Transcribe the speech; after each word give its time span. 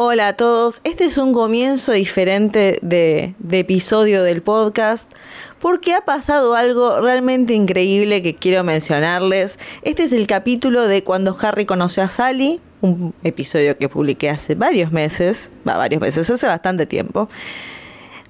Hola 0.00 0.28
a 0.28 0.32
todos, 0.34 0.80
este 0.84 1.06
es 1.06 1.18
un 1.18 1.32
comienzo 1.32 1.90
diferente 1.90 2.78
de, 2.82 3.34
episodio 3.50 4.22
del 4.22 4.42
podcast 4.42 5.10
porque 5.58 5.92
ha 5.92 6.02
pasado 6.02 6.54
algo 6.54 7.00
realmente 7.00 7.52
increíble 7.54 8.22
que 8.22 8.36
quiero 8.36 8.62
mencionarles. 8.62 9.58
Este 9.82 10.04
es 10.04 10.12
el 10.12 10.28
capítulo 10.28 10.86
de 10.86 11.02
cuando 11.02 11.36
Harry 11.40 11.66
conoció 11.66 12.04
a 12.04 12.08
Sally, 12.08 12.60
un 12.80 13.12
episodio 13.24 13.76
que 13.76 13.88
publiqué 13.88 14.30
hace 14.30 14.54
varios 14.54 14.92
meses, 14.92 15.50
va 15.68 15.76
varios 15.76 16.00
meses, 16.00 16.30
hace 16.30 16.46
bastante 16.46 16.86
tiempo. 16.86 17.28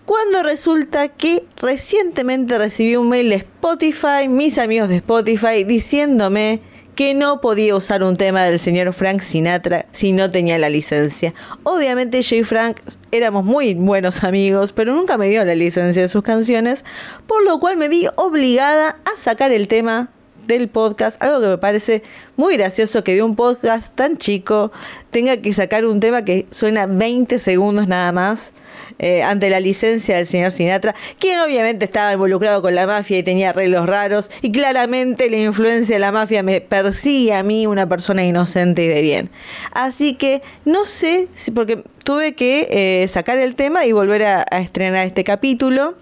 Cuando 0.07 0.43
resulta 0.43 1.09
que 1.09 1.45
recientemente 1.59 2.57
recibí 2.57 2.97
un 2.97 3.11
mail 3.11 3.29
de 3.29 3.35
Spotify, 3.35 4.27
mis 4.27 4.57
amigos 4.57 4.89
de 4.89 4.97
Spotify, 4.97 5.65
diciéndome 5.65 6.63
que 6.99 7.15
no 7.15 7.41
podía 7.41 7.77
usar 7.77 8.03
un 8.03 8.17
tema 8.17 8.43
del 8.43 8.59
señor 8.59 8.93
Frank 8.93 9.21
Sinatra 9.21 9.87
si 9.93 10.11
no 10.11 10.33
tenía 10.33 10.59
la 10.59 10.69
licencia. 10.69 11.33
Obviamente 11.63 12.21
yo 12.23 12.35
y 12.35 12.43
Frank 12.43 12.81
éramos 13.13 13.45
muy 13.45 13.75
buenos 13.75 14.25
amigos, 14.25 14.73
pero 14.73 14.93
nunca 14.95 15.17
me 15.17 15.29
dio 15.29 15.45
la 15.45 15.55
licencia 15.55 16.03
de 16.03 16.09
sus 16.09 16.25
canciones, 16.25 16.85
por 17.29 17.45
lo 17.45 17.61
cual 17.61 17.77
me 17.77 17.87
vi 17.87 18.09
obligada 18.17 18.97
a 19.05 19.17
sacar 19.17 19.53
el 19.53 19.69
tema 19.69 20.11
del 20.49 20.69
podcast, 20.69 21.23
algo 21.23 21.41
que 21.41 21.47
me 21.47 21.59
parece 21.59 22.03
muy 22.37 22.57
gracioso 22.57 23.05
que 23.05 23.15
de 23.15 23.23
un 23.23 23.37
podcast 23.37 23.95
tan 23.95 24.17
chico 24.17 24.73
tenga 25.11 25.37
que 25.37 25.53
sacar 25.53 25.85
un 25.85 26.01
tema 26.01 26.25
que 26.25 26.47
suena 26.51 26.87
20 26.87 27.39
segundos 27.39 27.87
nada 27.87 28.11
más. 28.11 28.53
Eh, 29.01 29.23
ante 29.23 29.49
la 29.49 29.61
licencia 29.61 30.17
del 30.17 30.27
señor 30.27 30.51
Sinatra, 30.51 30.93
quien 31.21 31.39
obviamente 31.39 31.85
estaba 31.85 32.13
involucrado 32.13 32.63
con 32.63 32.75
la 32.75 32.85
mafia 32.85 33.19
y 33.19 33.23
tenía 33.23 33.51
arreglos 33.51 33.87
raros, 33.87 34.29
y 34.43 34.51
claramente 34.51 35.31
la 35.31 35.37
influencia 35.37 35.95
de 35.95 36.01
la 36.01 36.11
mafia 36.11 36.43
me 36.43 36.61
persigue 36.61 37.33
a 37.33 37.45
mí, 37.45 37.69
una 37.69 37.89
persona 37.89 38.25
inocente 38.25 38.83
y 38.85 38.89
de 38.89 39.03
bien. 39.03 39.31
Así 39.71 40.15
que 40.15 40.43
no 40.65 40.85
sé, 40.85 41.29
si, 41.33 41.53
porque 41.53 41.85
tuve 42.03 42.35
que 42.35 42.67
eh, 42.71 43.07
sacar 43.07 43.39
el 43.39 43.55
tema 43.55 43.87
y 43.87 43.93
volver 43.93 44.25
a 44.25 44.43
estrenar 44.59 45.07
este 45.07 45.23
capítulo. 45.23 45.95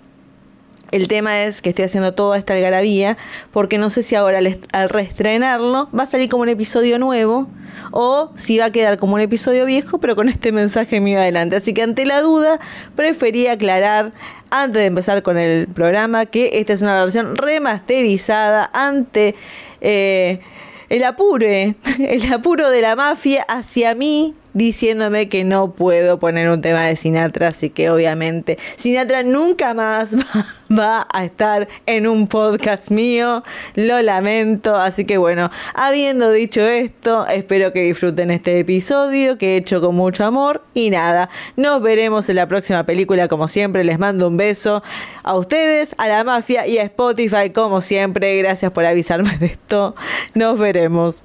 El 0.92 1.08
tema 1.08 1.42
es 1.42 1.62
que 1.62 1.70
estoy 1.70 1.84
haciendo 1.84 2.14
toda 2.14 2.38
esta 2.38 2.54
algarabía 2.54 3.16
porque 3.52 3.78
no 3.78 3.90
sé 3.90 4.02
si 4.02 4.14
ahora 4.14 4.40
al 4.72 4.88
reestrenarlo 4.88 5.88
va 5.96 6.04
a 6.04 6.06
salir 6.06 6.28
como 6.28 6.42
un 6.42 6.48
episodio 6.48 6.98
nuevo 6.98 7.48
o 7.90 8.30
si 8.36 8.58
va 8.58 8.66
a 8.66 8.72
quedar 8.72 8.98
como 8.98 9.14
un 9.14 9.20
episodio 9.20 9.66
viejo 9.66 9.98
pero 9.98 10.14
con 10.14 10.28
este 10.28 10.52
mensaje 10.52 11.00
mío 11.00 11.18
adelante. 11.18 11.56
Así 11.56 11.74
que 11.74 11.82
ante 11.82 12.06
la 12.06 12.20
duda 12.20 12.60
preferí 12.94 13.48
aclarar 13.48 14.12
antes 14.50 14.80
de 14.80 14.86
empezar 14.86 15.22
con 15.22 15.38
el 15.38 15.66
programa 15.68 16.26
que 16.26 16.60
esta 16.60 16.72
es 16.72 16.82
una 16.82 17.00
versión 17.00 17.36
remasterizada 17.36 18.70
ante... 18.72 19.34
Eh, 19.80 20.40
el 20.88 21.02
apure, 21.02 21.74
el 21.98 22.32
apuro 22.32 22.70
de 22.70 22.80
la 22.80 22.94
mafia 22.94 23.42
hacia 23.48 23.94
mí 23.94 24.34
diciéndome 24.56 25.28
que 25.28 25.44
no 25.44 25.72
puedo 25.72 26.18
poner 26.18 26.48
un 26.48 26.62
tema 26.62 26.84
de 26.84 26.96
Sinatra, 26.96 27.48
así 27.48 27.68
que 27.68 27.90
obviamente 27.90 28.58
Sinatra 28.78 29.22
nunca 29.22 29.74
más 29.74 30.16
va, 30.72 31.06
a 31.12 31.24
estar 31.26 31.68
en 31.84 32.06
un 32.06 32.26
podcast 32.26 32.90
mío, 32.90 33.44
lo 33.74 34.00
lamento, 34.00 34.74
así 34.74 35.04
que 35.04 35.18
bueno, 35.18 35.50
habiendo 35.74 36.32
dicho 36.32 36.62
esto, 36.62 37.26
espero 37.26 37.74
que 37.74 37.82
disfruten 37.82 38.30
este 38.30 38.58
episodio 38.58 39.36
que 39.36 39.54
he 39.54 39.56
hecho 39.58 39.82
con 39.82 39.94
mucho 39.94 40.24
amor 40.24 40.62
y 40.72 40.88
nada, 40.88 41.28
nos 41.56 41.82
veremos 41.82 42.28
en 42.30 42.36
la 42.36 42.48
próxima 42.48 42.84
película 42.84 43.28
como 43.28 43.48
siempre, 43.48 43.84
les 43.84 43.98
mando 43.98 44.26
un 44.26 44.38
beso 44.38 44.82
a 45.22 45.36
ustedes, 45.36 45.94
a 45.98 46.08
la 46.08 46.24
mafia 46.24 46.66
y 46.66 46.78
a 46.78 46.82
Spotify 46.84 47.50
como 47.50 47.82
siempre, 47.82 48.34
gracias 48.38 48.72
por 48.72 48.86
avisarme 48.86 49.36
de 49.36 49.46
esto, 49.46 49.94
nos 50.34 50.58
veremos. 50.58 51.24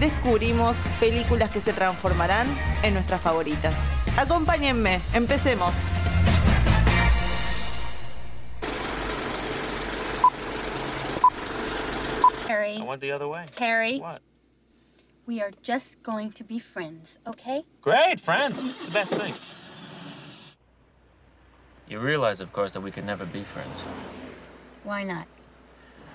descubrimos 0.00 0.76
películas 1.00 1.50
que 1.50 1.60
se 1.60 1.72
transformarán 1.72 2.46
en 2.82 2.94
nuestras 2.94 3.20
favoritas. 3.20 3.74
Acompáñenme, 4.16 5.00
empecemos. 5.14 5.74
Harry. 12.48 12.78
I 12.78 12.84
went 12.84 13.00
the 13.00 13.12
other 13.12 13.28
way. 13.28 13.44
Harry. 13.58 13.98
What? 13.98 14.22
We 15.26 15.42
are 15.42 15.50
just 15.62 16.02
going 16.02 16.32
to 16.32 16.44
be 16.44 16.58
friends, 16.58 17.18
okay? 17.26 17.62
Great, 17.82 18.18
friends. 18.18 18.58
It's 18.58 18.86
the 18.86 18.92
best 18.92 19.14
thing. 19.14 19.34
You 21.86 22.00
realize, 22.00 22.40
of 22.40 22.52
course, 22.52 22.72
that 22.72 22.80
we 22.80 22.90
could 22.90 23.04
never 23.04 23.26
be 23.26 23.42
friends. 23.42 23.82
Why 24.84 25.04
not? 25.04 25.26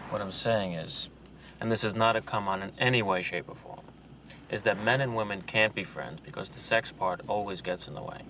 What 0.09 0.22
I'm 0.22 0.31
saying 0.31 0.73
is, 0.73 1.09
and 1.59 1.71
this 1.71 1.83
is 1.83 1.95
not 1.95 2.15
a 2.15 2.21
come 2.21 2.47
on 2.47 2.61
in 2.61 2.71
any 2.79 3.01
way, 3.01 3.21
shape, 3.21 3.49
or 3.49 3.55
form, 3.55 3.79
is 4.49 4.63
that 4.63 4.83
men 4.83 5.01
and 5.01 5.15
women 5.15 5.41
can't 5.41 5.73
be 5.73 5.83
friends 5.83 6.19
because 6.19 6.49
the 6.49 6.59
sex 6.59 6.91
part 6.91 7.21
always 7.27 7.61
gets 7.61 7.87
in 7.87 7.93
the 7.93 8.01
way. 8.01 8.21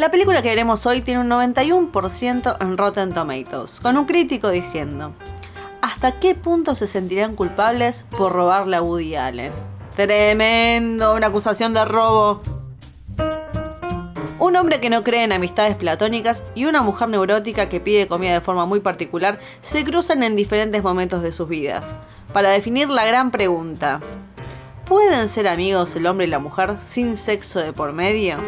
La 0.00 0.10
película 0.10 0.40
que 0.40 0.48
veremos 0.48 0.86
hoy 0.86 1.02
tiene 1.02 1.20
un 1.20 1.28
91% 1.28 2.56
en 2.58 2.78
Rotten 2.78 3.12
Tomatoes, 3.12 3.80
con 3.80 3.98
un 3.98 4.06
crítico 4.06 4.48
diciendo, 4.48 5.12
¿hasta 5.82 6.18
qué 6.18 6.34
punto 6.34 6.74
se 6.74 6.86
sentirán 6.86 7.36
culpables 7.36 8.06
por 8.16 8.32
robarle 8.32 8.76
a 8.76 8.82
Woody 8.82 9.16
Allen? 9.16 9.52
Tremendo, 9.96 11.14
una 11.14 11.26
acusación 11.26 11.74
de 11.74 11.84
robo. 11.84 12.40
Un 14.50 14.56
hombre 14.56 14.80
que 14.80 14.90
no 14.90 15.04
cree 15.04 15.22
en 15.22 15.30
amistades 15.30 15.76
platónicas 15.76 16.42
y 16.56 16.64
una 16.64 16.82
mujer 16.82 17.08
neurótica 17.08 17.68
que 17.68 17.78
pide 17.78 18.08
comida 18.08 18.32
de 18.32 18.40
forma 18.40 18.66
muy 18.66 18.80
particular 18.80 19.38
se 19.60 19.84
cruzan 19.84 20.24
en 20.24 20.34
diferentes 20.34 20.82
momentos 20.82 21.22
de 21.22 21.30
sus 21.30 21.48
vidas. 21.48 21.86
Para 22.32 22.50
definir 22.50 22.90
la 22.90 23.06
gran 23.06 23.30
pregunta, 23.30 24.00
¿pueden 24.86 25.28
ser 25.28 25.46
amigos 25.46 25.94
el 25.94 26.08
hombre 26.08 26.26
y 26.26 26.30
la 26.30 26.40
mujer 26.40 26.78
sin 26.84 27.16
sexo 27.16 27.60
de 27.60 27.72
por 27.72 27.92
medio? 27.92 28.38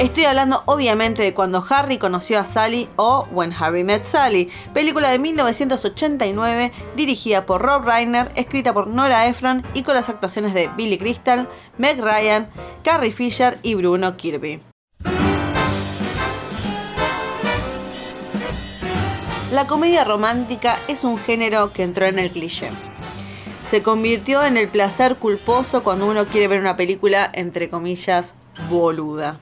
Estoy 0.00 0.24
hablando 0.24 0.62
obviamente 0.64 1.20
de 1.20 1.34
cuando 1.34 1.62
Harry 1.68 1.98
conoció 1.98 2.38
a 2.38 2.46
Sally 2.46 2.88
o 2.96 3.28
When 3.32 3.52
Harry 3.52 3.84
Met 3.84 4.06
Sally, 4.06 4.48
película 4.72 5.10
de 5.10 5.18
1989 5.18 6.72
dirigida 6.96 7.44
por 7.44 7.60
Rob 7.60 7.84
Reiner, 7.84 8.32
escrita 8.34 8.72
por 8.72 8.86
Nora 8.86 9.26
Ephron 9.26 9.62
y 9.74 9.82
con 9.82 9.94
las 9.94 10.08
actuaciones 10.08 10.54
de 10.54 10.68
Billy 10.68 10.96
Crystal, 10.96 11.50
Meg 11.76 12.00
Ryan, 12.00 12.48
Carrie 12.82 13.12
Fisher 13.12 13.58
y 13.62 13.74
Bruno 13.74 14.16
Kirby. 14.16 14.62
La 19.52 19.66
comedia 19.66 20.04
romántica 20.04 20.78
es 20.88 21.04
un 21.04 21.18
género 21.18 21.74
que 21.74 21.82
entró 21.82 22.06
en 22.06 22.18
el 22.18 22.30
cliché. 22.30 22.70
Se 23.68 23.82
convirtió 23.82 24.46
en 24.46 24.56
el 24.56 24.68
placer 24.68 25.16
culposo 25.16 25.82
cuando 25.82 26.06
uno 26.06 26.24
quiere 26.24 26.48
ver 26.48 26.60
una 26.60 26.76
película, 26.76 27.30
entre 27.34 27.68
comillas, 27.68 28.34
boluda 28.70 29.38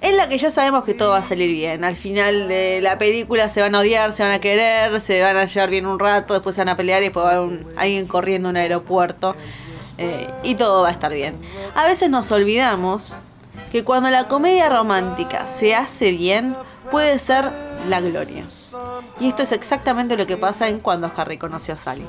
en 0.00 0.16
la 0.16 0.28
que 0.28 0.38
ya 0.38 0.50
sabemos 0.50 0.84
que 0.84 0.94
todo 0.94 1.10
va 1.10 1.18
a 1.18 1.24
salir 1.24 1.50
bien. 1.50 1.84
Al 1.84 1.96
final 1.96 2.48
de 2.48 2.80
la 2.82 2.98
película 2.98 3.48
se 3.48 3.60
van 3.60 3.74
a 3.74 3.80
odiar, 3.80 4.12
se 4.12 4.22
van 4.22 4.32
a 4.32 4.38
querer, 4.38 5.00
se 5.00 5.22
van 5.22 5.36
a 5.36 5.44
llevar 5.44 5.70
bien 5.70 5.86
un 5.86 5.98
rato, 5.98 6.34
después 6.34 6.54
se 6.54 6.60
van 6.60 6.68
a 6.68 6.76
pelear 6.76 7.02
y 7.02 7.06
después 7.06 7.26
va 7.26 7.32
a 7.32 7.36
haber 7.36 7.66
alguien 7.76 8.06
corriendo 8.06 8.48
en 8.48 8.56
un 8.56 8.56
aeropuerto 8.58 9.34
eh, 9.98 10.30
y 10.44 10.54
todo 10.54 10.82
va 10.82 10.88
a 10.88 10.92
estar 10.92 11.12
bien. 11.12 11.34
A 11.74 11.84
veces 11.86 12.10
nos 12.10 12.30
olvidamos 12.30 13.18
que 13.72 13.82
cuando 13.82 14.08
la 14.10 14.28
comedia 14.28 14.68
romántica 14.68 15.46
se 15.58 15.74
hace 15.74 16.12
bien, 16.12 16.54
puede 16.90 17.18
ser 17.18 17.50
la 17.88 18.00
gloria. 18.00 18.44
Y 19.20 19.28
esto 19.28 19.42
es 19.42 19.50
exactamente 19.50 20.16
lo 20.16 20.26
que 20.26 20.36
pasa 20.36 20.68
en 20.68 20.78
cuando 20.78 21.10
Harry 21.16 21.38
conoció 21.38 21.74
a 21.74 21.76
Sally. 21.76 22.04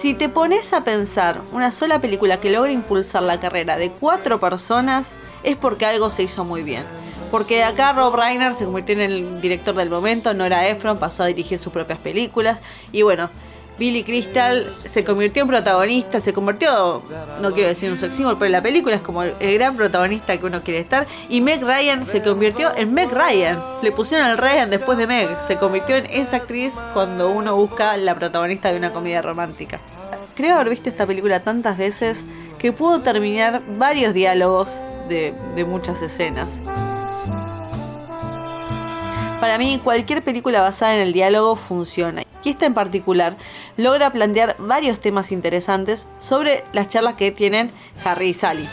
Si 0.00 0.14
te 0.14 0.30
pones 0.30 0.72
a 0.72 0.82
pensar 0.82 1.42
una 1.52 1.72
sola 1.72 2.00
película 2.00 2.40
que 2.40 2.50
logra 2.50 2.72
impulsar 2.72 3.22
la 3.22 3.38
carrera 3.38 3.76
de 3.76 3.90
cuatro 3.90 4.40
personas, 4.40 5.12
es 5.42 5.56
porque 5.56 5.84
algo 5.84 6.08
se 6.08 6.22
hizo 6.22 6.42
muy 6.44 6.62
bien 6.62 7.03
porque 7.34 7.64
acá 7.64 7.92
Rob 7.92 8.14
Reiner 8.14 8.52
se 8.52 8.64
convirtió 8.64 8.94
en 8.94 9.00
el 9.00 9.40
director 9.40 9.74
del 9.74 9.90
momento, 9.90 10.32
Nora 10.34 10.68
Ephron 10.68 10.98
pasó 10.98 11.24
a 11.24 11.26
dirigir 11.26 11.58
sus 11.58 11.72
propias 11.72 11.98
películas 11.98 12.62
y 12.92 13.02
bueno, 13.02 13.28
Billy 13.76 14.04
Crystal 14.04 14.72
se 14.84 15.02
convirtió 15.02 15.42
en 15.42 15.48
protagonista, 15.48 16.20
se 16.20 16.32
convirtió, 16.32 17.02
no 17.40 17.52
quiero 17.52 17.70
decir 17.70 17.90
un 17.90 17.98
sex 17.98 18.14
pero 18.38 18.52
la 18.52 18.62
película 18.62 18.94
es 18.94 19.02
como 19.02 19.24
el 19.24 19.54
gran 19.54 19.74
protagonista 19.74 20.38
que 20.38 20.46
uno 20.46 20.62
quiere 20.62 20.78
estar. 20.78 21.08
Y 21.28 21.40
Meg 21.40 21.60
Ryan 21.60 22.06
se 22.06 22.22
convirtió 22.22 22.70
en 22.76 22.94
Meg 22.94 23.10
Ryan. 23.10 23.60
Le 23.82 23.90
pusieron 23.90 24.28
el 24.28 24.38
Ryan 24.38 24.70
después 24.70 24.96
de 24.96 25.08
Meg. 25.08 25.28
Se 25.48 25.56
convirtió 25.56 25.96
en 25.96 26.06
esa 26.06 26.36
actriz 26.36 26.72
cuando 26.92 27.30
uno 27.30 27.56
busca 27.56 27.96
la 27.96 28.14
protagonista 28.14 28.70
de 28.70 28.78
una 28.78 28.92
comedia 28.92 29.22
romántica. 29.22 29.80
Creo 30.36 30.54
haber 30.54 30.70
visto 30.70 30.88
esta 30.88 31.04
película 31.04 31.40
tantas 31.40 31.78
veces 31.78 32.20
que 32.58 32.72
puedo 32.72 33.00
terminar 33.00 33.60
varios 33.76 34.14
diálogos 34.14 34.80
de 35.08 35.64
muchas 35.66 36.00
escenas. 36.00 36.48
Para 39.44 39.58
mí, 39.58 39.78
cualquier 39.84 40.24
película 40.24 40.62
basada 40.62 40.94
en 40.94 41.00
el 41.00 41.12
diálogo 41.12 41.54
funciona 41.54 42.22
y 42.42 42.48
esta 42.48 42.64
en 42.64 42.72
particular 42.72 43.36
logra 43.76 44.10
plantear 44.10 44.56
varios 44.58 45.00
temas 45.00 45.32
interesantes 45.32 46.06
sobre 46.18 46.64
las 46.72 46.88
charlas 46.88 47.16
que 47.16 47.30
tienen 47.30 47.70
Harry 48.06 48.30
y 48.30 48.32
Sally. 48.32 48.66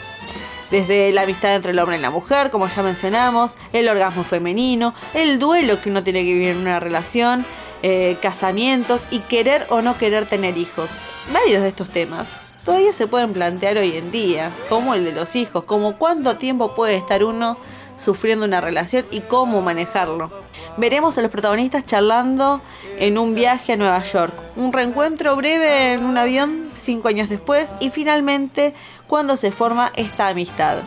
Desde 0.69 1.11
la 1.11 1.23
amistad 1.23 1.55
entre 1.55 1.71
el 1.71 1.79
hombre 1.79 1.97
y 1.97 2.01
la 2.01 2.09
mujer, 2.09 2.51
como 2.51 2.69
ya 2.69 2.83
mencionamos, 2.83 3.55
el 3.73 3.89
orgasmo 3.89 4.23
femenino, 4.23 4.93
el 5.13 5.39
duelo 5.39 5.81
que 5.81 5.89
uno 5.89 6.03
tiene 6.03 6.23
que 6.23 6.31
vivir 6.31 6.51
en 6.51 6.59
una 6.59 6.79
relación, 6.79 7.45
eh, 7.83 8.15
casamientos 8.21 9.05
y 9.11 9.19
querer 9.19 9.67
o 9.71 9.81
no 9.81 9.97
querer 9.97 10.25
tener 10.25 10.57
hijos. 10.57 10.89
Varios 11.33 11.63
de 11.63 11.67
estos 11.67 11.89
temas 11.89 12.29
todavía 12.63 12.93
se 12.93 13.07
pueden 13.07 13.33
plantear 13.33 13.77
hoy 13.77 13.97
en 13.97 14.09
día, 14.09 14.51
como 14.69 14.93
el 14.93 15.03
de 15.03 15.11
los 15.11 15.35
hijos, 15.35 15.65
como 15.65 15.97
cuánto 15.97 16.37
tiempo 16.37 16.75
puede 16.75 16.95
estar 16.95 17.25
uno 17.25 17.57
sufriendo 18.01 18.45
una 18.45 18.61
relación 18.61 19.05
y 19.11 19.21
cómo 19.21 19.61
manejarlo. 19.61 20.31
Veremos 20.77 21.17
a 21.17 21.21
los 21.21 21.31
protagonistas 21.31 21.85
charlando 21.85 22.61
en 22.97 23.17
un 23.17 23.35
viaje 23.35 23.73
a 23.73 23.77
Nueva 23.77 24.01
York, 24.03 24.33
un 24.55 24.73
reencuentro 24.73 25.35
breve 25.35 25.93
en 25.93 26.05
un 26.05 26.17
avión 26.17 26.71
cinco 26.75 27.09
años 27.09 27.29
después 27.29 27.73
y 27.79 27.89
finalmente 27.89 28.73
cuando 29.07 29.35
se 29.35 29.51
forma 29.51 29.91
esta 29.95 30.29
amistad. 30.29 30.77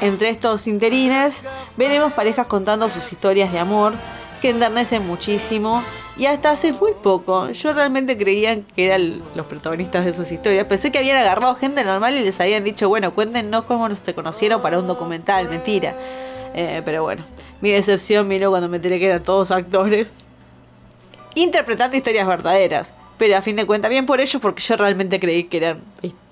entre 0.00 0.30
estos 0.30 0.66
interines 0.66 1.42
veremos 1.76 2.12
parejas 2.14 2.46
contando 2.46 2.88
sus 2.88 3.12
historias 3.12 3.52
de 3.52 3.58
amor 3.58 3.92
que 4.40 4.50
enternecen 4.50 5.06
muchísimo 5.06 5.82
y 6.16 6.26
hasta 6.26 6.50
hace 6.50 6.72
muy 6.72 6.92
poco 7.02 7.50
yo 7.50 7.72
realmente 7.72 8.16
creía 8.18 8.60
que 8.74 8.86
eran 8.86 9.22
los 9.34 9.46
protagonistas 9.46 10.04
de 10.04 10.12
sus 10.12 10.30
historias. 10.32 10.66
Pensé 10.66 10.90
que 10.90 10.98
habían 10.98 11.16
agarrado 11.16 11.54
gente 11.54 11.84
normal 11.84 12.16
y 12.16 12.20
les 12.20 12.40
habían 12.40 12.64
dicho, 12.64 12.88
bueno, 12.88 13.14
cuéntenos 13.14 13.64
cómo 13.64 13.94
se 13.94 14.14
conocieron 14.14 14.60
para 14.60 14.78
un 14.78 14.86
documental, 14.86 15.48
mentira. 15.48 15.94
Eh, 16.54 16.82
pero 16.84 17.04
bueno, 17.04 17.22
mi 17.60 17.70
decepción 17.70 18.28
vino 18.28 18.50
cuando 18.50 18.68
me 18.68 18.76
enteré 18.76 18.98
que 18.98 19.06
eran 19.06 19.22
todos 19.22 19.50
actores 19.50 20.08
interpretando 21.34 21.96
historias 21.96 22.26
verdaderas. 22.26 22.92
Pero 23.18 23.36
a 23.36 23.42
fin 23.42 23.56
de 23.56 23.66
cuentas, 23.66 23.90
bien 23.90 24.06
por 24.06 24.20
ellos, 24.20 24.40
porque 24.40 24.62
yo 24.62 24.76
realmente 24.76 25.20
creí 25.20 25.44
que 25.44 25.58
eran 25.58 25.80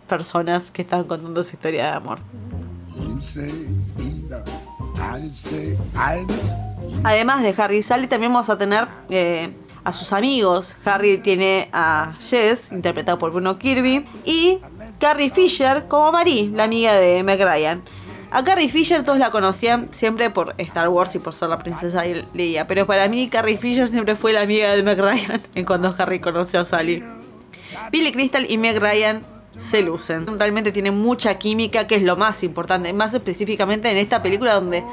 personas 0.08 0.70
que 0.70 0.82
estaban 0.82 1.06
contando 1.06 1.44
su 1.44 1.54
historia 1.54 1.84
de 1.84 1.90
amor. 1.90 2.18
Además 7.04 7.42
de 7.42 7.54
Harry 7.56 7.78
y 7.78 7.82
Sally, 7.82 8.06
también 8.06 8.32
vamos 8.32 8.50
a 8.50 8.58
tener 8.58 8.88
eh, 9.10 9.52
a 9.84 9.92
sus 9.92 10.12
amigos. 10.12 10.76
Harry 10.84 11.18
tiene 11.18 11.68
a 11.72 12.14
Jess, 12.20 12.72
interpretado 12.72 13.18
por 13.18 13.32
Bruno 13.32 13.58
Kirby, 13.58 14.04
y 14.24 14.58
Carrie 15.00 15.30
Fisher 15.30 15.86
como 15.86 16.12
Marie, 16.12 16.50
la 16.52 16.64
amiga 16.64 16.94
de 16.94 17.22
Meg 17.22 17.40
Ryan. 17.40 17.82
A 18.30 18.44
Carrie 18.44 18.68
Fisher 18.68 19.04
todos 19.04 19.18
la 19.18 19.30
conocían 19.30 19.88
siempre 19.92 20.28
por 20.28 20.54
Star 20.58 20.88
Wars 20.90 21.14
y 21.14 21.18
por 21.18 21.32
ser 21.32 21.48
la 21.48 21.58
princesa 21.58 22.02
Leia, 22.34 22.66
pero 22.66 22.86
para 22.86 23.08
mí 23.08 23.28
Carrie 23.28 23.56
Fisher 23.56 23.88
siempre 23.88 24.16
fue 24.16 24.34
la 24.34 24.42
amiga 24.42 24.74
de 24.74 24.82
Meg 24.82 24.98
Ryan 24.98 25.40
en 25.54 25.64
cuando 25.64 25.94
Harry 25.96 26.20
conoció 26.20 26.60
a 26.60 26.64
Sally. 26.64 27.02
Billy 27.90 28.12
Crystal 28.12 28.44
y 28.48 28.58
Meg 28.58 28.78
Ryan 28.78 29.22
se 29.58 29.82
lucen. 29.82 30.38
Realmente 30.38 30.72
tienen 30.72 30.98
mucha 30.98 31.38
química, 31.38 31.86
que 31.86 31.96
es 31.96 32.02
lo 32.02 32.16
más 32.16 32.42
importante, 32.42 32.92
más 32.92 33.12
específicamente 33.12 33.90
en 33.90 33.98
esta 33.98 34.22
película 34.22 34.54
donde 34.54 34.84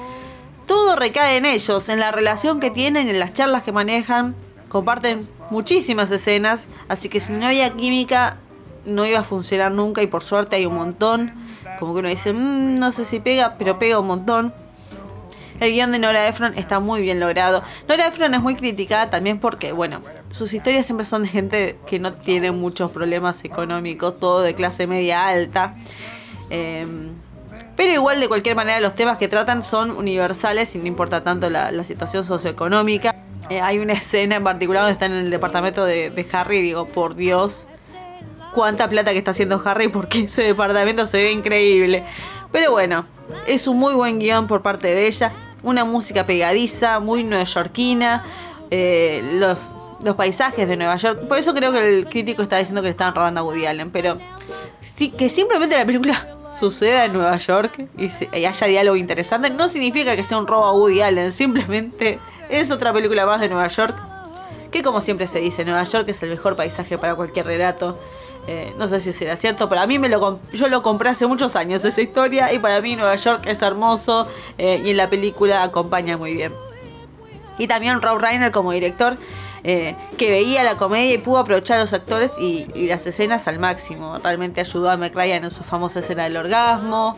todo 0.66 0.96
recae 0.96 1.38
en 1.38 1.46
ellos, 1.46 1.88
en 1.90 2.00
la 2.00 2.12
relación 2.12 2.60
que 2.60 2.72
tienen, 2.72 3.08
en 3.08 3.20
las 3.20 3.34
charlas 3.34 3.64
que 3.64 3.72
manejan. 3.72 4.36
Comparten 4.68 5.22
muchísimas 5.52 6.10
escenas, 6.12 6.66
así 6.90 7.08
que 7.08 7.20
si 7.20 7.32
no 7.32 7.46
había 7.46 7.72
química 7.72 8.38
no 8.86 9.06
iba 9.06 9.20
a 9.20 9.24
funcionar 9.24 9.72
nunca 9.72 10.04
y 10.04 10.08
por 10.08 10.24
suerte 10.24 10.56
hay 10.56 10.66
un 10.66 10.76
montón. 10.76 11.34
Como 11.80 11.94
que 11.94 12.00
uno 12.00 12.10
dice, 12.10 12.34
mm, 12.34 12.80
no 12.80 12.92
sé 12.92 13.06
si 13.06 13.20
pega, 13.20 13.56
pero 13.58 13.80
pega 13.80 14.00
un 14.00 14.08
montón. 14.08 14.54
El 15.60 15.72
guion 15.72 15.92
de 15.92 16.00
Nora 16.00 16.28
Ephron 16.28 16.54
está 16.58 16.80
muy 16.80 17.02
bien 17.02 17.20
logrado. 17.20 17.64
Nora 17.88 18.08
Ephron 18.08 18.34
es 18.34 18.42
muy 18.42 18.56
criticada 18.56 19.10
también 19.10 19.40
porque, 19.40 19.72
bueno, 19.72 20.02
sus 20.36 20.54
historias 20.54 20.86
siempre 20.86 21.06
son 21.06 21.24
de 21.24 21.30
gente 21.30 21.80
que 21.88 21.98
no 21.98 22.14
tiene 22.14 22.52
muchos 22.52 22.92
problemas 22.92 23.46
económicos, 23.46 24.20
todo 24.20 24.42
de 24.42 24.54
clase 24.54 24.86
media 24.86 25.28
alta. 25.28 25.76
Em, 26.50 27.14
pero 27.78 27.94
igual, 27.94 28.20
de 28.20 28.28
cualquier 28.28 28.54
manera, 28.54 28.82
los 28.82 28.96
temas 28.96 29.18
que 29.18 29.30
tratan 29.30 29.64
son 29.64 29.92
universales 29.92 30.76
y 30.76 30.80
no 30.80 30.88
importa 30.88 31.24
tanto 31.24 31.50
la, 31.50 31.72
situación 31.86 32.26
socioeconómica. 32.26 33.16
Eh, 33.50 33.62
hay 33.62 33.80
una 33.80 33.94
escena 33.94 34.36
en 34.36 34.44
particular 34.44 34.82
donde 34.84 34.92
están 34.92 35.14
en 35.14 35.20
el 35.20 35.30
departamento 35.30 35.86
de, 35.86 36.28
Harry 36.34 36.58
y 36.58 36.62
digo, 36.64 36.86
por 36.86 37.16
Dios, 37.16 37.66
cuánta 38.54 38.90
plata 38.90 39.14
que 39.14 39.20
está 39.20 39.32
haciendo 39.32 39.62
Harry 39.64 39.88
porque 39.88 40.26
ese 40.26 40.42
departamento 40.42 41.06
se 41.06 41.24
ve 41.24 41.32
increíble. 41.32 42.04
Pero 42.52 42.72
bueno, 42.72 43.06
es 43.48 43.68
un 43.68 43.78
muy 43.78 43.94
buen 43.94 44.20
guion 44.20 44.48
por 44.48 44.62
parte 44.62 44.94
de 44.94 45.08
ella. 45.08 45.32
Una 45.64 45.86
música 45.86 46.26
pegadiza, 46.26 47.00
muy 47.00 47.24
neoyorquina. 47.24 48.26
Eh, 48.70 49.38
los, 49.40 49.72
los 50.06 50.16
paisajes 50.16 50.68
de 50.68 50.78
Nueva 50.78 50.96
York. 50.96 51.28
Por 51.28 51.38
eso 51.38 51.54
creo 51.54 51.72
que 51.72 51.98
el 51.98 52.06
crítico 52.06 52.44
está 52.44 52.58
diciendo 52.58 52.82
que 52.82 52.88
le 52.88 52.92
estaban 52.92 53.16
robando 53.16 53.42
a 53.42 53.44
Woody 53.44 53.66
Allen. 53.66 53.92
Pero 53.92 54.18
sí, 54.80 55.10
que 55.10 55.28
simplemente 55.28 55.78
la 55.78 55.86
película 55.86 56.38
suceda 56.60 57.06
en 57.06 57.14
Nueva 57.14 57.36
York 57.38 57.90
y, 57.98 58.06
y 58.06 58.46
haya 58.46 58.68
diálogo 58.68 58.96
interesante 58.96 59.50
no 59.50 59.68
significa 59.68 60.16
que 60.16 60.24
sea 60.24 60.38
un 60.38 60.48
robo 60.48 60.66
a 60.66 60.74
Woody 60.74 61.02
Allen. 61.02 61.32
Simplemente 61.32 62.20
es 62.50 62.72
otra 62.72 62.94
película 62.94 63.26
más 63.26 63.42
de 63.42 63.50
Nueva 63.50 63.68
York. 63.68 63.96
Que 64.72 64.84
como 64.84 65.02
siempre 65.02 65.26
se 65.28 65.40
dice, 65.40 65.66
Nueva 65.66 65.84
York 65.84 66.08
es 66.10 66.22
el 66.24 66.30
mejor 66.30 66.56
paisaje 66.56 66.98
para 66.98 67.16
cualquier 67.16 67.46
relato. 67.46 67.98
Eh, 68.48 68.74
no 68.78 68.88
sé 68.88 69.00
si 69.00 69.12
será 69.12 69.38
cierto, 69.38 69.68
pero 69.70 69.82
a 69.82 69.88
mí 69.88 69.98
me 69.98 70.08
lo 70.08 70.40
yo 70.54 70.68
lo 70.68 70.84
compré 70.84 71.10
hace 71.10 71.26
muchos 71.26 71.56
años 71.56 71.84
esa 71.84 72.00
historia 72.00 72.54
y 72.54 72.60
para 72.60 72.80
mí 72.80 72.96
Nueva 72.96 73.16
York 73.16 73.42
es 73.48 73.60
hermoso 73.64 74.28
eh, 74.60 74.84
y 74.86 74.92
en 74.92 74.98
la 74.98 75.10
película 75.10 75.64
acompaña 75.64 76.16
muy 76.16 76.36
bien. 76.36 76.54
Y 77.58 77.68
también 77.68 78.02
Rob 78.02 78.20
Reiner 78.20 78.52
como 78.52 78.72
director 78.72 79.18
eh, 79.64 79.96
que 80.18 80.30
veía 80.30 80.64
la 80.64 80.78
comedia 80.78 81.14
y 81.14 81.18
pudo 81.18 81.40
aprovechar 81.40 81.78
a 81.78 81.82
los 81.82 81.94
actores 81.94 82.32
y, 82.40 82.68
las 82.88 83.06
escenas 83.08 83.48
al 83.48 83.60
máximo. 83.60 84.18
Realmente 84.20 84.62
ayudó 84.62 84.90
a 84.90 84.98
McRyan 84.98 85.44
en 85.44 85.52
su 85.52 85.64
famosa 85.64 86.00
escena 86.00 86.26
del 86.26 86.38
orgasmo. 86.38 87.18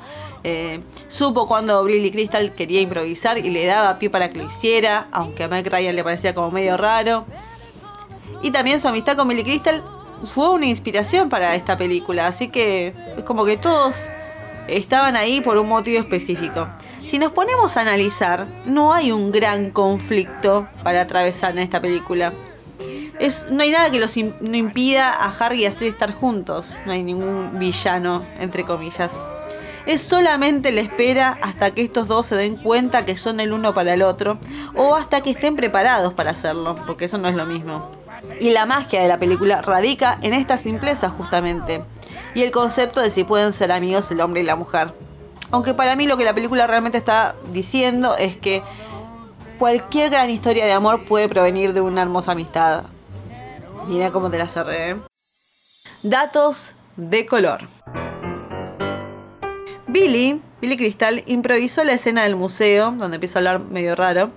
supo 1.10 1.48
cuando 1.48 1.84
Billy 1.84 2.12
Crystal 2.12 2.54
quería 2.54 2.80
improvisar 2.82 3.38
y 3.38 3.50
le 3.50 3.66
daba 3.66 4.00
pie 4.00 4.10
para 4.10 4.30
que 4.30 4.38
lo 4.38 4.46
hiciera, 4.46 5.08
aunque 5.12 5.44
a 5.44 5.48
McRyan 5.50 5.96
le 5.96 6.04
parecía 6.04 6.34
como 6.34 6.52
medio 6.52 6.78
raro. 6.78 7.26
Y 8.42 8.52
también 8.52 8.80
su 8.80 8.88
amistad 8.88 9.18
con 9.18 9.28
Billy 9.28 9.44
Crystal 9.44 9.84
fue 10.26 10.50
una 10.50 10.66
inspiración 10.66 11.30
para 11.30 11.56
esta 11.56 11.78
película, 11.78 12.28
así 12.28 12.48
que 12.48 12.94
es 13.18 13.24
como 13.24 13.46
que 13.46 13.58
todos 13.58 14.10
estaban 14.68 15.16
ahí 15.16 15.42
por 15.42 15.58
un 15.58 15.68
motivo 15.68 16.00
específico. 16.00 16.68
Si 17.08 17.20
nos 17.20 17.32
ponemos 17.32 17.78
a 17.78 17.82
analizar, 17.82 18.48
no 18.66 18.94
hay 18.94 19.14
un 19.14 19.32
gran 19.32 19.72
conflicto 19.72 20.68
para 20.84 21.02
atravesar 21.02 21.52
en 21.52 21.60
esta 21.60 21.80
película. 21.80 22.34
No 23.50 23.64
hay 23.64 23.72
nada 23.72 23.90
que 23.90 24.00
los 24.00 24.18
no 24.18 24.58
impida 24.58 25.12
a 25.12 25.34
Harry 25.40 25.62
y 25.62 25.66
a 25.66 25.72
Sally 25.72 25.88
estar 25.88 26.14
juntos. 26.14 26.76
No 26.86 26.92
hay 26.92 27.04
ningún 27.04 27.60
villano, 27.60 28.26
entre 28.42 28.66
comillas. 28.66 29.12
Es 29.86 30.02
solamente 30.02 30.74
la 30.74 30.82
espera 30.82 31.38
hasta 31.42 31.72
que 31.72 31.82
estos 31.82 32.10
dos 32.10 32.26
se 32.26 32.36
den 32.36 32.58
cuenta 32.58 33.06
que 33.06 33.16
son 33.16 33.40
el 33.40 33.54
uno 33.54 33.74
para 33.74 33.94
el 33.94 34.02
otro 34.02 34.38
o 34.76 34.96
hasta 34.96 35.22
que 35.22 35.32
estén 35.32 35.56
preparados 35.56 36.14
para 36.14 36.32
hacerlo, 36.32 36.76
porque 36.86 37.06
eso 37.06 37.18
no 37.18 37.30
es 37.30 37.36
lo 37.36 37.46
mismo. 37.46 37.90
Y 38.42 38.50
la 38.50 38.66
magia 38.66 39.02
de 39.02 39.08
la 39.08 39.18
película 39.18 39.62
radica 39.62 40.18
en 40.22 40.34
esta 40.34 40.58
simpleza 40.58 41.10
justamente, 41.10 41.86
y 42.36 42.44
el 42.44 42.52
concepto 42.52 43.00
de 43.00 43.10
si 43.10 43.24
pueden 43.24 43.54
ser 43.54 43.72
amigos 43.72 44.12
el 44.12 44.20
hombre 44.20 44.42
y 44.42 44.46
la 44.46 44.58
mujer. 44.58 44.92
Aunque 45.52 45.74
para 45.74 45.96
mí 45.96 46.08
lo 46.08 46.18
que 46.18 46.26
la 46.26 46.34
película 46.34 46.68
realmente 46.68 46.98
está 46.98 47.36
diciendo 47.52 48.16
es 48.18 48.36
que 48.36 48.64
cualquier 49.58 50.10
gran 50.10 50.30
historia 50.30 50.66
de 50.66 50.74
amor 50.74 51.06
puede 51.06 51.30
provenir 51.30 51.74
de 51.74 51.82
una 51.82 52.02
hermosa 52.02 52.34
amistad. 52.34 52.84
Mira 53.88 54.12
cómo 54.12 54.30
te 54.30 54.38
la 54.38 54.48
cerré. 54.48 54.92
¿eh? 54.92 54.96
Datos 56.04 56.74
de 56.98 57.26
color. 57.26 57.68
Billy, 59.88 60.42
Billy 60.62 60.76
Crystal, 60.76 61.24
improvisó 61.28 61.84
la 61.84 61.94
escena 61.94 62.24
del 62.24 62.36
museo, 62.36 62.92
donde 62.92 63.16
empieza 63.16 63.40
a 63.40 63.42
hablar 63.42 63.60
medio 63.62 63.96
raro, 63.96 64.32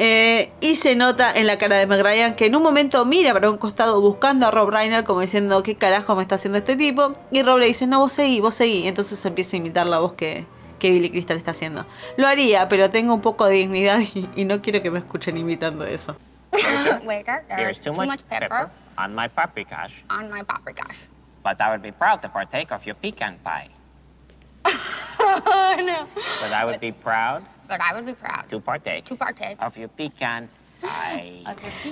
eh, 0.00 0.52
y 0.60 0.76
se 0.76 0.94
nota 0.94 1.32
en 1.34 1.48
la 1.48 1.58
cara 1.58 1.74
de 1.76 1.84
McRyan 1.88 2.36
que 2.36 2.46
en 2.46 2.54
un 2.54 2.62
momento 2.62 3.04
mira 3.04 3.32
para 3.32 3.50
un 3.50 3.58
costado 3.58 4.00
buscando 4.00 4.46
a 4.46 4.52
Rob 4.52 4.70
Reiner 4.70 5.02
como 5.02 5.20
diciendo 5.20 5.60
qué 5.64 5.74
carajo 5.74 6.14
me 6.14 6.22
está 6.22 6.36
haciendo 6.36 6.58
este 6.58 6.76
tipo. 6.76 7.14
Y 7.32 7.42
Rob 7.42 7.58
le 7.58 7.66
dice, 7.66 7.88
no, 7.88 7.98
vos 7.98 8.12
seguí, 8.12 8.38
vos 8.38 8.54
seguí. 8.54 8.86
Entonces 8.86 9.24
empieza 9.26 9.56
a 9.56 9.58
imitar 9.58 9.88
la 9.88 9.98
voz 9.98 10.12
que, 10.12 10.46
que 10.78 10.92
Billy 10.92 11.10
Crystal 11.10 11.36
está 11.36 11.50
haciendo. 11.50 11.84
Lo 12.16 12.28
haría, 12.28 12.68
pero 12.68 12.90
tengo 12.90 13.12
un 13.12 13.20
poco 13.20 13.46
de 13.46 13.54
dignidad 13.54 13.98
y, 14.36 14.44
no 14.44 14.62
quiero 14.62 14.80
que 14.82 14.90
me 14.92 15.00
escuchen 15.00 15.36
imitando 15.36 15.84
eso. 15.84 16.16
On 18.96 19.14
my 19.16 19.28
paprikash. 19.28 20.04
On 20.10 20.30
my 20.30 20.44
paprikash. 20.44 21.08
But 21.42 21.60
I 21.60 21.70
would 21.70 21.82
be 21.82 21.92
proud 21.92 22.22
to 22.22 22.28
partake 22.28 22.72
of 22.72 22.84
your 22.86 22.94
pecan 22.94 23.38
pie. 23.42 23.70
oh, 24.64 25.76
no. 25.84 26.06
But 26.40 26.52
I 26.52 26.64
would 26.64 26.78
be 26.78 26.92
proud 26.92 27.42
But 27.68 27.80
I 27.80 27.94
would 27.94 28.06
be 28.06 28.14
proud. 28.14 28.48
To 28.48 28.60
partake. 28.60 29.04
To 29.04 29.16
partake. 29.16 29.56
Of 29.64 29.76
your 29.76 29.90
pecan. 29.90 30.48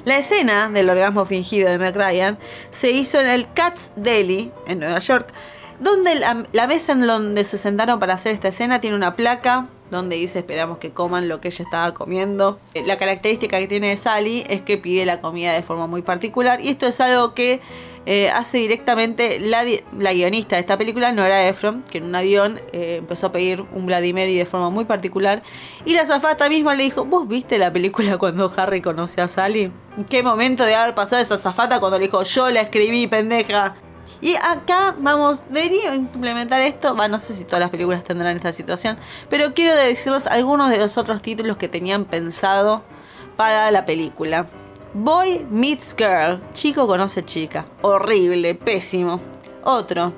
La 0.05 0.19
escena 0.19 0.69
del 0.69 0.89
orgasmo 0.89 1.27
fingido 1.27 1.69
de 1.69 1.91
Ryan 1.91 2.39
se 2.71 2.93
hizo 2.93 3.21
en 3.21 3.27
el 3.27 3.53
Cats 3.53 3.91
Deli, 3.97 4.53
en 4.69 4.79
Nueva 4.79 5.01
York, 5.01 5.33
donde 5.81 6.15
la, 6.15 6.45
la 6.53 6.67
mesa 6.67 6.93
en 6.93 7.07
donde 7.07 7.45
se 7.45 7.59
sentaron 7.59 7.99
para 7.99 8.15
hacer 8.15 8.33
esta 8.33 8.49
escena 8.49 8.81
tiene 8.81 8.97
una 8.97 9.17
placa 9.17 9.67
donde 9.91 10.17
dice 10.17 10.41
esperamos 10.41 10.79
que 10.79 10.91
coman 10.91 11.29
lo 11.29 11.41
que 11.41 11.49
ella 11.49 11.65
estaba 11.65 11.95
comiendo. 11.95 12.59
Eh, 12.75 12.85
La 12.87 12.97
característica 12.99 13.59
que 13.59 13.69
tiene 13.69 13.97
Sally 13.97 14.45
es 14.49 14.63
que 14.63 14.79
pide 14.79 15.07
la 15.07 15.21
comida 15.21 15.53
de 15.53 15.63
forma 15.63 15.87
muy 15.87 16.03
particular 16.03 16.61
y 16.61 16.69
esto 16.69 16.87
es 16.87 17.01
algo 17.01 17.35
que 17.35 17.61
eh, 18.09 18.31
hace 18.31 18.59
directamente 18.59 19.41
la, 19.41 19.65
la 19.99 20.13
guionista 20.13 20.55
de 20.55 20.61
esta 20.61 20.79
película, 20.79 21.11
Nora 21.11 21.49
Ephron, 21.49 21.83
que 21.91 21.99
en 21.99 22.05
un 22.05 22.15
avión 22.15 22.61
eh, 22.73 22.99
empezó 23.01 23.27
a 23.27 23.33
pedir 23.33 23.65
un 23.75 23.87
Vladimir 23.87 24.29
y 24.29 24.37
de 24.37 24.47
forma 24.47 24.71
muy 24.71 24.85
particular. 24.85 25.43
Y 25.85 25.95
la 25.95 26.07
zafata 26.07 26.49
misma 26.49 26.77
le 26.77 26.85
dijo, 26.85 27.05
¿vos 27.05 27.27
viste 27.27 27.59
la 27.59 27.73
película 27.73 28.17
cuando 28.19 28.53
Harry 28.57 28.81
conoció 28.81 29.25
a 29.25 29.29
Sally? 29.29 29.73
¿En 29.97 30.05
qué 30.05 30.23
momento 30.23 30.65
de 30.65 30.77
haber 30.77 30.95
pasado 30.95 31.21
esa 31.21 31.37
zafata 31.37 31.81
cuando 31.81 31.99
le 31.99 32.05
dijo, 32.05 32.23
yo 32.23 32.49
la 32.51 32.61
escribí, 32.61 33.09
pendeja? 33.09 33.75
Y 34.21 34.37
acá 34.37 34.95
vamos, 34.99 35.45
debería 35.49 35.95
implementar 35.95 36.61
esto, 36.61 36.95
no 36.95 37.19
sé 37.19 37.35
si 37.35 37.45
todas 37.45 37.61
las 37.61 37.71
películas 37.71 38.05
tendrán 38.05 38.37
esta 38.37 38.53
situación, 38.53 38.97
pero 39.29 39.55
quiero 39.55 39.75
decirles 39.75 40.27
algunos 40.27 40.71
de 40.71 40.79
los 40.79 40.99
otros 40.99 41.23
títulos 41.23 41.57
que 41.57 41.69
tenían 41.69 42.05
pensado 42.05 42.83
para 43.37 43.71
la 43.71 43.85
película. 43.85 44.47
Boy 44.95 45.47
Meets 45.51 45.95
Girl, 45.97 46.41
chico 46.53 46.87
conoce 46.87 47.25
chica, 47.25 47.67
horrible, 47.83 48.55
pésimo. 48.55 49.21
Otro, 49.63 50.13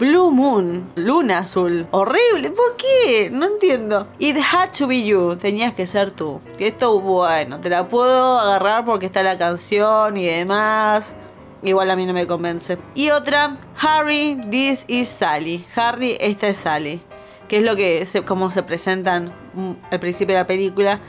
Blue 0.00 0.30
Moon, 0.30 0.92
luna 0.94 1.40
azul, 1.40 1.86
horrible, 1.90 2.52
¿por 2.52 2.76
qué? 2.76 3.28
No 3.30 3.44
entiendo. 3.44 4.06
It 4.18 4.34
had 4.36 4.70
to 4.78 4.86
be 4.86 5.04
you, 5.04 5.36
tenías 5.36 5.74
que 5.74 5.86
ser 5.86 6.10
tú. 6.10 6.40
Esto, 6.58 6.98
bueno, 7.00 7.60
te 7.60 7.68
la 7.68 7.86
puedo 7.86 8.38
agarrar 8.38 8.86
porque 8.86 9.04
está 9.04 9.22
la 9.22 9.36
canción 9.36 10.16
y 10.16 10.24
demás. 10.24 11.16
Igual 11.62 11.90
a 11.90 11.96
mí 11.96 12.06
no 12.06 12.12
me 12.12 12.26
convence. 12.26 12.78
Y 12.94 13.10
otra, 13.10 13.56
Harry, 13.80 14.40
this 14.50 14.84
is 14.88 15.08
Sally. 15.08 15.64
Harry, 15.74 16.16
esta 16.20 16.48
es 16.48 16.58
Sally. 16.58 17.02
Que 17.48 17.58
es 17.58 17.62
lo 17.62 17.76
que 17.76 18.06
se, 18.06 18.22
como 18.22 18.50
se 18.50 18.62
presentan 18.62 19.32
mm, 19.54 19.72
al 19.90 20.00
principio 20.00 20.34
de 20.34 20.40
la 20.40 20.46
película. 20.46 21.00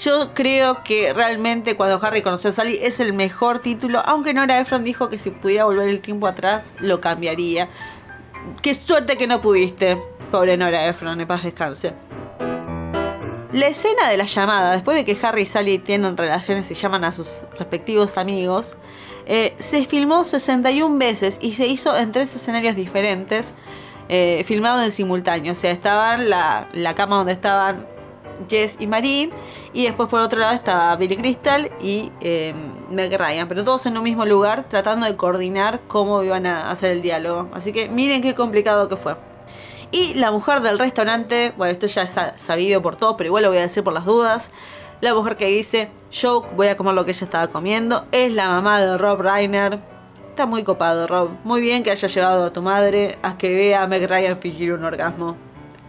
Yo 0.00 0.32
creo 0.32 0.84
que 0.84 1.12
realmente 1.12 1.76
cuando 1.76 2.04
Harry 2.04 2.22
conoció 2.22 2.50
a 2.50 2.52
Sally 2.52 2.78
es 2.80 3.00
el 3.00 3.12
mejor 3.12 3.58
título. 3.58 4.00
Aunque 4.06 4.32
Nora 4.32 4.58
Ephron 4.58 4.84
dijo 4.84 5.08
que 5.08 5.18
si 5.18 5.30
pudiera 5.30 5.64
volver 5.64 5.88
el 5.88 6.00
tiempo 6.00 6.26
atrás 6.26 6.72
lo 6.78 7.00
cambiaría. 7.00 7.68
Qué 8.62 8.74
suerte 8.74 9.16
que 9.16 9.26
no 9.26 9.40
pudiste. 9.40 9.98
Pobre 10.30 10.56
Nora 10.56 10.86
Ephron, 10.86 11.20
en 11.20 11.26
paz 11.26 11.42
descanse. 11.42 12.07
La 13.52 13.66
escena 13.66 14.10
de 14.10 14.18
la 14.18 14.26
llamada, 14.26 14.72
después 14.72 14.94
de 14.94 15.06
que 15.06 15.16
Harry 15.26 15.42
y 15.42 15.46
Sally 15.46 15.78
tienen 15.78 16.18
relaciones 16.18 16.70
y 16.70 16.74
llaman 16.74 17.04
a 17.04 17.12
sus 17.12 17.44
respectivos 17.58 18.18
amigos, 18.18 18.76
eh, 19.24 19.54
se 19.58 19.86
filmó 19.86 20.26
61 20.26 20.98
veces 20.98 21.38
y 21.40 21.52
se 21.52 21.66
hizo 21.66 21.96
en 21.96 22.12
tres 22.12 22.34
escenarios 22.36 22.76
diferentes, 22.76 23.54
eh, 24.10 24.44
filmado 24.44 24.82
en 24.82 24.92
simultáneo. 24.92 25.52
O 25.52 25.56
sea, 25.56 25.70
estaban 25.70 26.28
la, 26.28 26.68
la 26.74 26.94
cama 26.94 27.16
donde 27.16 27.32
estaban 27.32 27.86
Jess 28.50 28.76
y 28.80 28.86
Marie, 28.86 29.30
y 29.72 29.84
después 29.84 30.10
por 30.10 30.20
otro 30.20 30.38
lado 30.38 30.54
estaba 30.54 30.94
Billy 30.96 31.16
Crystal 31.16 31.70
y 31.80 32.12
eh, 32.20 32.54
Meg 32.90 33.16
Ryan, 33.18 33.48
pero 33.48 33.64
todos 33.64 33.86
en 33.86 33.96
un 33.96 34.04
mismo 34.04 34.26
lugar, 34.26 34.64
tratando 34.68 35.06
de 35.06 35.16
coordinar 35.16 35.80
cómo 35.88 36.22
iban 36.22 36.44
a 36.44 36.70
hacer 36.70 36.92
el 36.92 37.00
diálogo. 37.00 37.48
Así 37.54 37.72
que 37.72 37.88
miren 37.88 38.20
qué 38.20 38.34
complicado 38.34 38.90
que 38.90 38.96
fue. 38.96 39.14
Y 39.90 40.14
la 40.14 40.30
mujer 40.30 40.60
del 40.60 40.78
restaurante, 40.78 41.52
bueno, 41.56 41.72
esto 41.72 41.86
ya 41.86 42.02
es 42.02 42.10
sa- 42.10 42.36
sabido 42.36 42.82
por 42.82 42.96
todos, 42.96 43.14
pero 43.16 43.28
igual 43.28 43.42
lo 43.44 43.48
voy 43.48 43.58
a 43.58 43.62
decir 43.62 43.82
por 43.82 43.92
las 43.94 44.04
dudas. 44.04 44.50
La 45.00 45.14
mujer 45.14 45.36
que 45.36 45.46
dice, 45.46 45.90
yo 46.10 46.42
voy 46.56 46.66
a 46.68 46.76
comer 46.76 46.94
lo 46.94 47.04
que 47.04 47.12
ella 47.12 47.24
estaba 47.24 47.48
comiendo, 47.48 48.06
es 48.12 48.32
la 48.32 48.48
mamá 48.48 48.80
de 48.80 48.98
Rob 48.98 49.20
Reiner. 49.22 49.78
Está 50.28 50.44
muy 50.46 50.62
copado, 50.62 51.06
Rob. 51.06 51.30
Muy 51.44 51.60
bien 51.60 51.82
que 51.82 51.90
haya 51.90 52.06
llevado 52.08 52.44
a 52.46 52.52
tu 52.52 52.62
madre 52.62 53.18
a 53.22 53.38
que 53.38 53.54
vea 53.54 53.82
a 53.82 53.86
Meg 53.86 54.08
Ryan 54.08 54.36
fingir 54.36 54.72
un 54.72 54.84
orgasmo. 54.84 55.36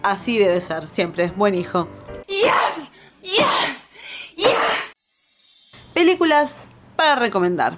Así 0.01 0.37
debe 0.39 0.61
ser, 0.61 0.87
siempre. 0.87 1.31
Buen 1.35 1.53
hijo. 1.55 1.87
Yes! 2.27 2.91
Yes! 3.21 3.87
Yes! 4.35 5.91
Películas 5.93 6.61
para 6.95 7.15
recomendar. 7.15 7.77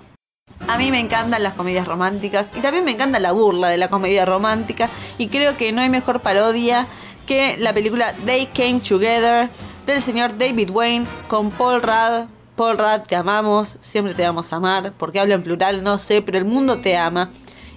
A 0.67 0.77
mí 0.77 0.91
me 0.91 0.99
encantan 0.99 1.43
las 1.43 1.53
comedias 1.53 1.87
románticas 1.87 2.47
y 2.55 2.59
también 2.59 2.85
me 2.85 2.91
encanta 2.91 3.19
la 3.19 3.31
burla 3.31 3.69
de 3.69 3.77
la 3.77 3.89
comedia 3.89 4.25
romántica 4.25 4.89
y 5.17 5.27
creo 5.27 5.57
que 5.57 5.71
no 5.71 5.81
hay 5.81 5.89
mejor 5.89 6.21
parodia 6.21 6.87
que 7.25 7.57
la 7.57 7.73
película 7.73 8.13
They 8.25 8.47
Came 8.47 8.79
Together 8.79 9.49
del 9.85 10.01
señor 10.01 10.37
David 10.37 10.69
Wayne 10.69 11.05
con 11.27 11.51
Paul 11.51 11.81
Rudd. 11.81 12.27
Paul 12.55 12.77
Rudd, 12.77 13.07
te 13.07 13.15
amamos, 13.15 13.77
siempre 13.81 14.13
te 14.13 14.23
vamos 14.23 14.53
a 14.53 14.57
amar, 14.57 14.93
porque 14.97 15.19
habla 15.19 15.35
en 15.35 15.41
plural, 15.41 15.83
no 15.83 15.97
sé, 15.97 16.21
pero 16.21 16.37
el 16.37 16.45
mundo 16.45 16.79
te 16.79 16.97
ama. 16.97 17.31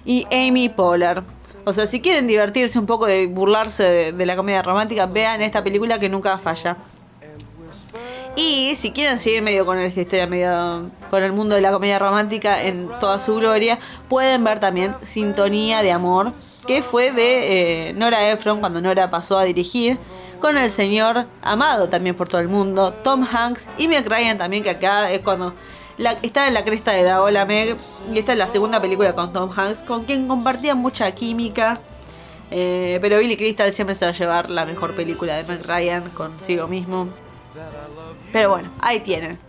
Y 0.05 0.27
Amy 0.31 0.69
Poehler. 0.69 1.23
O 1.65 1.73
sea, 1.73 1.87
si 1.87 1.99
quieren 1.99 2.27
divertirse 2.27 2.77
un 2.77 2.85
poco 2.85 3.07
de 3.07 3.25
burlarse 3.25 3.83
de, 3.83 4.11
de 4.11 4.25
la 4.25 4.35
comedia 4.35 4.61
romántica, 4.61 5.07
vean 5.07 5.41
esta 5.41 5.63
película 5.63 5.97
que 5.97 6.09
nunca 6.09 6.37
falla. 6.37 6.77
Y 8.35 8.75
si 8.75 8.91
quieren 8.91 9.17
seguir 9.17 9.41
medio 9.41 9.65
con 9.65 9.79
esta 9.79 10.01
historia, 10.01 10.27
medio 10.27 10.89
con 11.09 11.23
el 11.23 11.31
mundo 11.31 11.55
de 11.55 11.61
la 11.61 11.71
comedia 11.71 11.99
romántica 11.99 12.63
en 12.63 12.89
toda 12.99 13.17
su 13.17 13.35
gloria, 13.35 13.79
pueden 14.09 14.43
ver 14.43 14.59
también 14.59 14.93
Sintonía 15.03 15.81
de 15.81 15.93
Amor, 15.93 16.33
que 16.67 16.83
fue 16.83 17.13
de 17.13 17.89
eh, 17.89 17.93
Nora 17.93 18.29
Ephron 18.29 18.59
cuando 18.59 18.81
Nora 18.81 19.09
pasó 19.09 19.37
a 19.37 19.45
dirigir, 19.45 19.97
con 20.41 20.57
el 20.57 20.69
señor 20.69 21.27
amado 21.41 21.87
también 21.87 22.13
por 22.15 22.27
todo 22.27 22.41
el 22.41 22.49
mundo, 22.49 22.91
Tom 22.91 23.25
Hanks 23.25 23.69
y 23.77 23.87
Meg 23.87 24.05
Ryan 24.05 24.37
también, 24.37 24.63
que 24.63 24.71
acá 24.71 25.09
es 25.09 25.21
cuando 25.21 25.53
está 26.21 26.49
en 26.49 26.53
la 26.53 26.65
cresta 26.65 26.91
de 26.91 27.03
la 27.03 27.21
ola 27.21 27.45
Meg, 27.45 27.77
y 28.13 28.19
esta 28.19 28.33
es 28.33 28.37
la 28.37 28.47
segunda 28.47 28.81
película 28.81 29.13
con 29.13 29.31
Tom 29.31 29.49
Hanks, 29.55 29.81
con 29.83 30.03
quien 30.03 30.27
compartía 30.27 30.75
mucha 30.75 31.09
química. 31.11 31.79
Eh, 32.51 32.99
pero 33.01 33.17
Billy 33.17 33.37
Crystal 33.37 33.73
siempre 33.73 33.95
se 33.95 34.05
va 34.05 34.11
a 34.11 34.13
llevar 34.13 34.49
la 34.49 34.65
mejor 34.65 34.93
película 34.93 35.35
de 35.35 35.45
Meg 35.45 35.65
Ryan 35.65 36.09
consigo 36.11 36.67
mismo. 36.67 37.07
Pero 38.31 38.49
bueno, 38.49 38.69
ahí 38.81 38.99
tienen. 38.99 39.39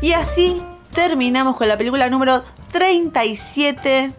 Y 0.00 0.12
así 0.12 0.62
terminamos 0.92 1.56
con 1.56 1.66
la 1.66 1.78
película 1.78 2.10
número 2.10 2.44
37 2.72 4.12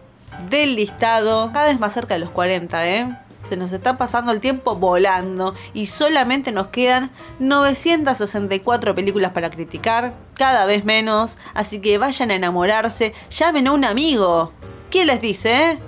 del 0.48 0.76
listado. 0.76 1.50
Cada 1.52 1.66
vez 1.66 1.78
más 1.78 1.92
cerca 1.92 2.14
de 2.14 2.20
los 2.20 2.30
40, 2.30 2.88
¿eh? 2.88 3.16
Se 3.42 3.56
nos 3.56 3.72
está 3.72 3.96
pasando 3.96 4.32
el 4.32 4.40
tiempo 4.40 4.74
volando 4.74 5.54
y 5.72 5.86
solamente 5.86 6.50
nos 6.50 6.68
quedan 6.68 7.12
964 7.38 8.96
películas 8.96 9.30
para 9.30 9.50
criticar, 9.50 10.14
cada 10.34 10.66
vez 10.66 10.84
menos, 10.84 11.38
así 11.54 11.80
que 11.80 11.98
vayan 11.98 12.32
a 12.32 12.34
enamorarse, 12.34 13.14
llamen 13.30 13.68
a 13.68 13.72
un 13.72 13.84
amigo. 13.84 14.52
¿Quién 14.90 15.06
les 15.06 15.20
dice, 15.20 15.70
eh? 15.70 15.78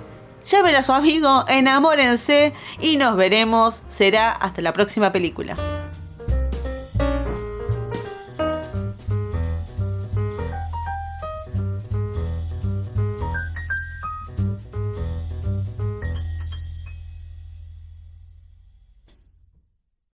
Llamen 0.45 0.75
a 0.75 0.83
su 0.83 0.93
amigo, 0.93 1.45
enamórense 1.47 2.53
y 2.81 2.97
nos 2.97 3.15
veremos. 3.15 3.83
Será 3.87 4.31
hasta 4.31 4.61
la 4.61 4.73
próxima 4.73 5.11
película. 5.11 5.78